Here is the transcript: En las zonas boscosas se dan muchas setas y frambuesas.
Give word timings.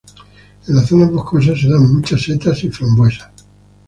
En 0.67 0.75
las 0.75 0.87
zonas 0.87 1.11
boscosas 1.11 1.61
se 1.61 1.67
dan 1.69 1.93
muchas 1.93 2.23
setas 2.23 2.63
y 2.63 2.71
frambuesas. 2.71 3.29